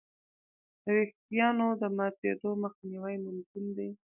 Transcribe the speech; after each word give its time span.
د 0.83 0.85
وېښتیانو 0.95 1.67
د 1.81 1.83
ماتېدو 1.97 2.49
مخنیوی 2.63 3.15
ممکن 3.25 3.63
دی. 3.77 3.89